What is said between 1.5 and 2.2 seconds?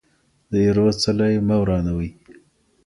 ورانوئ.